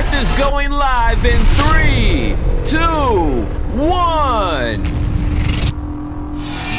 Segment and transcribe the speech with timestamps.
[0.00, 3.44] Parth is going live in three, two,
[3.78, 4.82] one.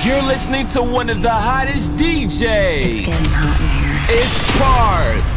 [0.04, 2.31] You're listening to one of the hottest DJs.
[2.31, 4.23] It's getting hot in here.
[4.23, 5.29] It's Parth.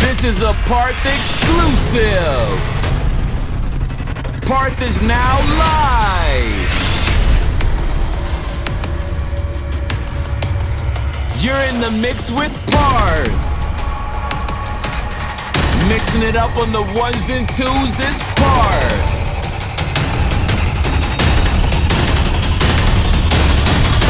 [0.00, 2.58] This is a Parth exclusive.
[4.48, 6.70] Parth is now live.
[11.40, 13.49] You're in the mix with Parth.
[15.88, 19.20] Mixing it up on the ones and twos is Parth.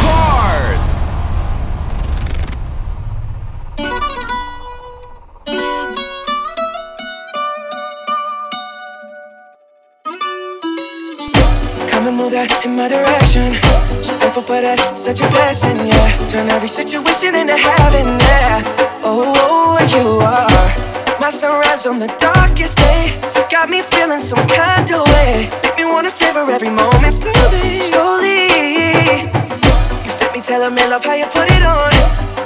[0.01, 0.81] Parth.
[11.91, 13.55] Come and move that in my direction.
[14.03, 16.29] So thankful for that, such a blessing, yeah.
[16.29, 18.63] Turn every situation into heaven, yeah.
[19.03, 20.90] Oh, oh, you are
[21.21, 23.13] my sunrise on the darkest day.
[23.51, 25.51] Got me feeling some kind of way.
[25.63, 28.49] Make me wanna savor every moment slowly, slowly.
[30.05, 31.93] You fit me, telling me love how you put it on.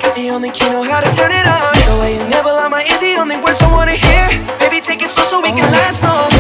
[0.03, 1.73] Got the only key, know how to turn it on.
[1.87, 4.27] The way you never lie my ear, the only words I wanna hear.
[4.59, 6.31] Baby, take it slow so we can last long.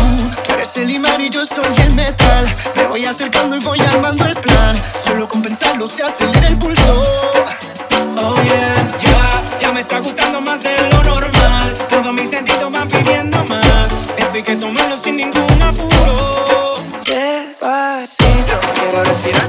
[0.42, 2.44] Tú eres el imán y yo soy el metal.
[2.74, 4.74] Me voy acercando y voy armando el plan.
[4.96, 7.02] Solo con pensarlo se acelera el pulso.
[8.16, 10.23] Oh yeah, ya, ya me está gustando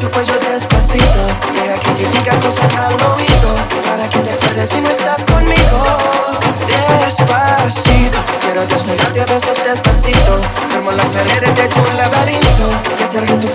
[0.05, 1.21] tu cuello despacito.
[1.53, 3.55] Deja que te diga cosas al oído.
[3.87, 5.83] Para que te pierdas si no estás conmigo.
[7.03, 10.41] Despacito, quiero desnudarte a besos despacito.
[10.71, 12.67] Formo las paredes de tu laberinto.
[12.99, 13.47] Y hacer de tu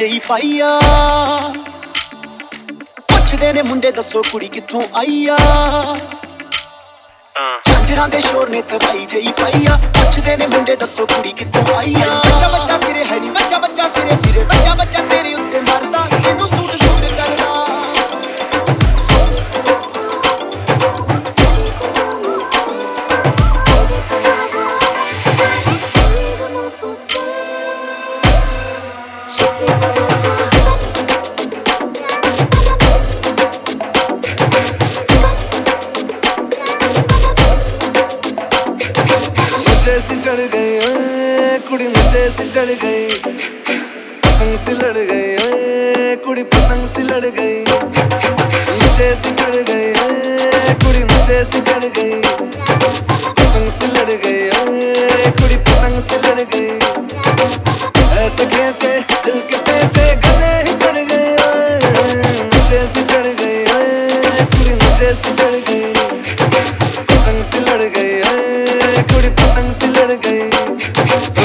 [0.00, 0.68] ਜਈ ਪਾਈਆ
[3.08, 5.36] ਪੁੱਛਦੇ ਨੇ ਮੁੰਡੇ ਦੱਸੋ ਕੁੜੀ ਕਿੱਥੋਂ ਆਈ ਆ।
[7.66, 12.08] ਝਾਂਜਰਾਂ ਦੇ ਸ਼ੋਰ ਨੇ ਦਵਾਈ ਜਈ ਪਾਈਆ ਪੁੱਛਦੇ ਨੇ ਮੁੰਡੇ ਦੱਸੋ ਕੁੜੀ ਕਿੱਥੋਂ ਆਈ ਆ।
[12.24, 15.02] ਬੱਚਾ ਬੱਚਾ ਫਿਰੇ ਹੈ ਨਹੀਂ ਬੱਚਾ ਬੱਚਾ ਫਿਰੇ ਫਿਰੇ ਬੱਚਾ ਬੱਚਾ
[39.90, 43.06] नशे से चढ़ गई कुड़ी नशे से चढ़ गई।
[44.22, 47.64] पतंग से लड़ गई कुड़ी पतंग से लड़ गई।
[48.78, 49.90] नशे से चढ़ गई
[50.84, 52.20] कुड़ी नशे से चढ़ गई।
[53.34, 54.50] पतंग से लड़ गई
[55.40, 56.70] कुड़ी पतंग से लड़ गई।
[58.20, 58.92] ऐसे खेचे,
[59.24, 61.36] दिल के पेचे, गले ही पड़ गए
[62.54, 63.58] नशे से चढ़ गई
[64.54, 65.99] कुड़ी नशे से चढ़ गई।
[70.10, 70.40] लड़ गई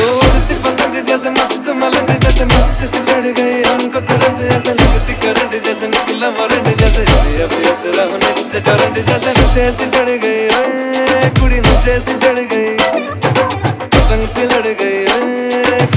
[0.09, 5.53] उड़ती पतंग जैसे मस्त, मलंग जैसे मस्त से चढ़ गई हमको तुरंत ऐसे लगती करंट
[5.65, 7.05] जैसे निकला वारंट जैसे।
[8.49, 10.41] से करंट जैसे नशे से चढ़ गई
[11.39, 12.77] कुड़ी नशे से चढ़ गई
[13.93, 15.05] पतंग से लड़ गई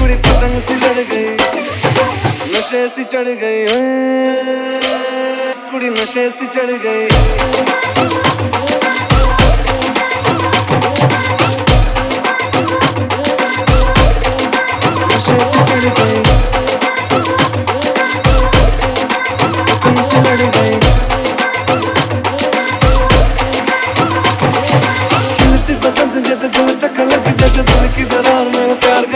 [0.00, 1.28] कुड़ी पतंग से लड़ गई
[2.52, 3.64] नशे से चढ़ गई
[5.70, 7.08] कुड़ी नशे से चढ़ गई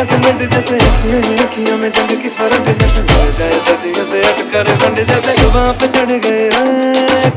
[0.02, 5.72] मेरी अखियों में जंग की फरक जैसे बढ़ जाए सदियों से अटकर बंड जैसे जुबां
[5.80, 6.48] पे चढ़ गए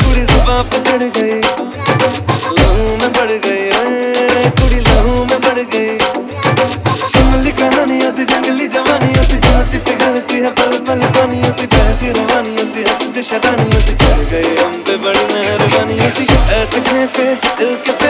[0.03, 1.39] कुड़ी जुबां पे चढ़ गई
[2.57, 3.69] लहू में बढ़ गई
[4.59, 6.14] कुड़ी लहू में बढ़ गई
[10.95, 16.25] पल पानी ऐसी बहती रवानी ऐसी ऐसी चल गई हम पे बड़ी मेहरबानी, ऐसी
[16.55, 16.79] ऐसे
[17.59, 18.04] दिल के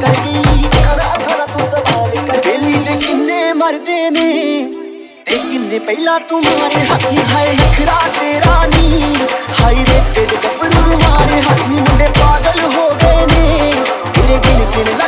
[0.00, 4.62] ਕਰ ਗਈ ਖੜਾ ਖੜਾ ਤੂੰ ਸਵਾਲ ਕਰ। ਬੇਲੀ ਦੇ ਕਿੰਨੇ ਮਰਦੇ ਨੇ?
[5.24, 7.18] ਤੇ ਕਿੰਨੇ ਪਹਿਲਾਂ ਤੂੰ ਮਾਰੇ ਹੱਥੀ?
[7.34, 9.16] ਹਾਏ ਨਖਰਾ ਤੇਰਾ ਨੀ।
[9.62, 13.72] ਹਾਏ ਰੇ, ਤੇਰੇ ਗੱਭਰੂ ਮਾਰੇ ਹੱਥੀ। ਮੁੰਡੇ ਪਾਗਲ ਹੋ ਗਏ ਨੇ।
[14.14, 14.98] ਤੇਰੇ ਗਿਣ ਗਿਣ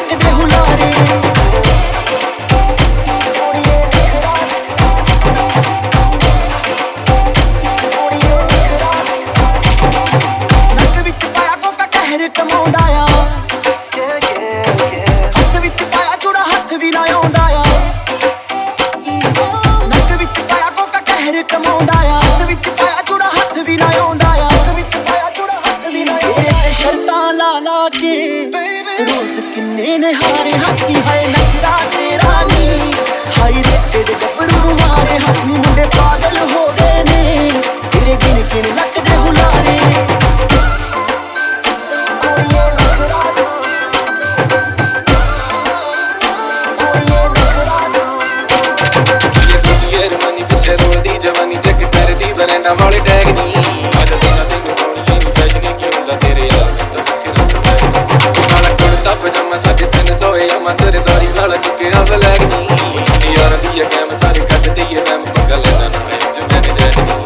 [60.69, 62.63] ਮੈਂ ਸਰਦਾਰੀ ਨਾਲ ਚੁੱਕਿਆ ਬਲੈਕ ਨੀ
[63.05, 67.19] ਚੁੱਕੀ ਯਾਰਾਂ ਦੀ। ਕੈਮ ਸਾਰੇ ਕੱਢ ਦਈਏ ਰੈਮ ਗੱਲ ਨਾ ਨਾ ਜੁੰਨੇ ਨੇ ਜੈਨ।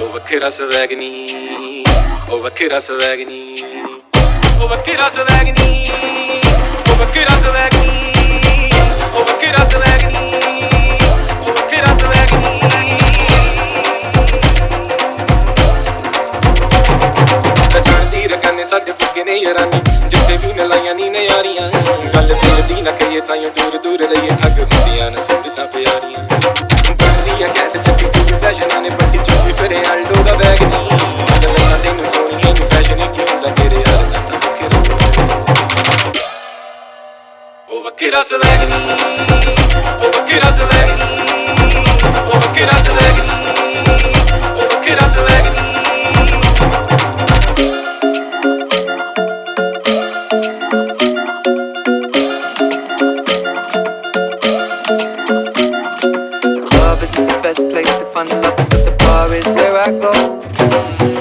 [0.00, 1.84] ਉਹ ਵੱਖਰਾ ਸਵੈਗ ਨੀ
[2.30, 3.40] ਉਹ ਵੱਖਰਾ ਸਵੈਗ ਨੀ
[4.60, 5.90] ਉਹ ਵੱਖਰਾ ਸਵੈਗ ਨੀ
[6.90, 8.70] ਉਹ ਵੱਖਰਾ ਸਵੈਗ ਨੀ
[9.14, 10.24] ਉਹ ਵੱਖਰਾ ਸਵੈਗ ਨੀ
[11.36, 12.54] ਉਹ ਵੱਖਰਾ ਸਵੈਗ ਨੀ
[17.72, 21.70] ਤੇ ਚੜਦੀ ਰਗਾਨੇ ਸਾਡੇ ਪੁੱਗੇ ਨੇ ਯਾਰਾਨੀ। ਜਿੱਥੇ ਵੀ ਨਲਾਈਆਂ ਨੀ ਨਿਆਰੀਆਂ
[22.62, 28.08] ਲੱਗਦੀ ਨਾ ਕਹੀਏ ਤਾਂ ਦੂਰ ਦੂਰ ਰਹੀਏ, ਠੱਗ ਹੁੰਦੀਆਂ ਨੇ ਸੂਰਤਾਂ ਪਿਆਰੀਆਂ। ਬੰਦੀਆਂ ਕੈਦ ਚੱਕੀ
[28.08, 30.82] ਤੂੰ ਫੈਸ਼ਨਾਂ ਨੇ ਪੱਟੀ ਚੁੱਪੀ ਫਿਰੇ ਆਲਡੋ ਦਾ ਬੈਗ ਦੀ
[31.40, 35.22] ਜਦੋਂ ਸਾਡੇ ਨੂੰ ਸੋਹਣੀਏ ਨੂੰ ਫੈਸ਼ਨ ਕੀ ਹੁੰਦਾ, ਤੇਰੇ ਹਰ ਦਾ ਤਾਂ ਵੱਖਰਾ ਸਵੈਗ
[37.68, 38.60] ਉਹ ਵੱਖਰਾ ਸਵੈਗ
[40.02, 41.91] ਉਹ ਵੱਖਰਾ swag
[54.92, 59.76] Love club isn't the best place to find the lovers, so the bar is where
[59.76, 60.12] I go.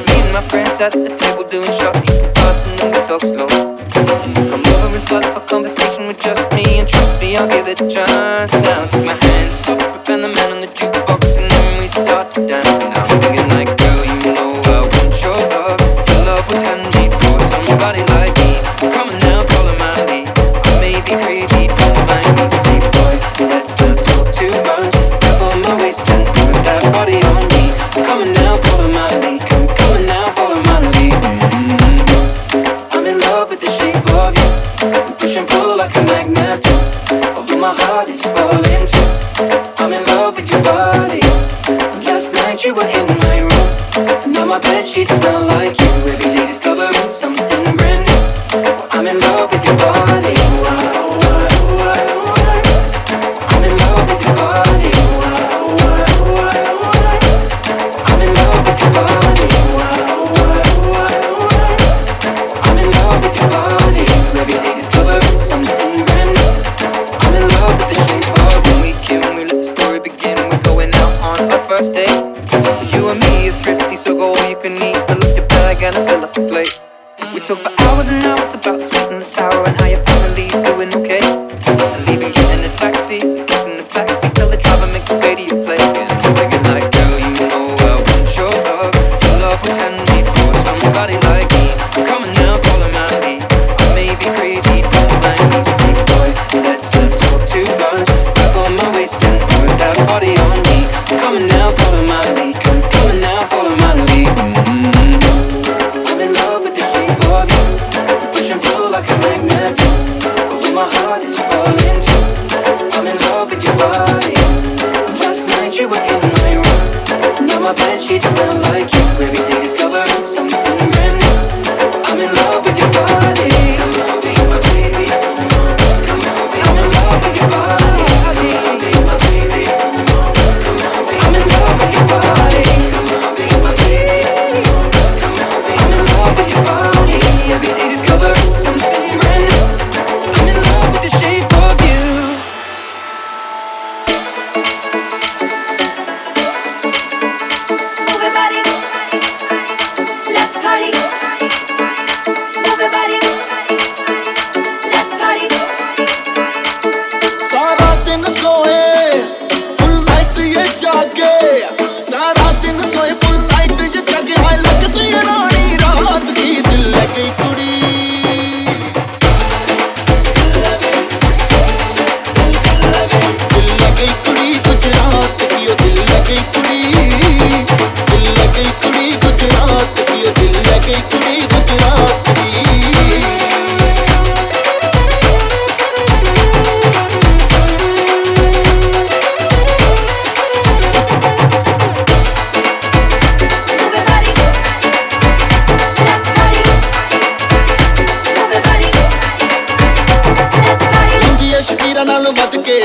[0.07, 3.21] Me and my friends at the table doing shots, drinking fast and then we talk
[3.21, 3.47] slow.
[3.47, 7.67] Come over and start up a conversation with just me, and trust me, I'll give
[7.67, 8.51] it a chance.
[8.53, 9.20] Now take my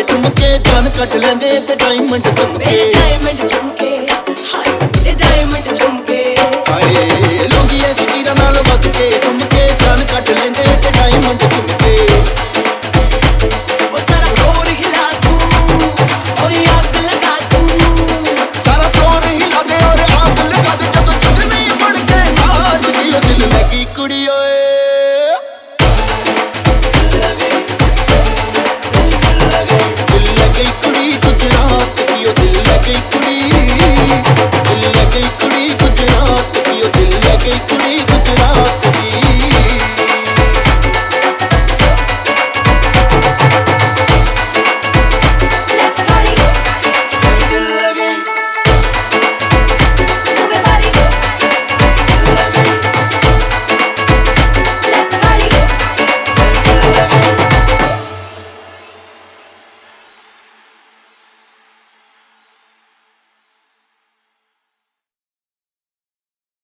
[0.03, 2.93] ਝੁਮਕੇ ਝੁਮਕੇ ਜਾਨ ਕੱਟ ਲੈਂਦੇ ਤੇ diamond ਚਮਕੇ